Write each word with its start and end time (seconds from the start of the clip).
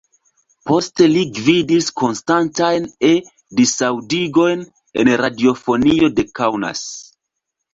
Poste 0.69 1.09
li 1.15 1.19
gvidis 1.39 1.89
konstantajn 2.01 2.87
E-disaŭdigojn 3.09 4.65
en 5.05 5.13
radiofonio 5.25 6.11
de 6.21 6.27
Kaunas. 6.41 6.83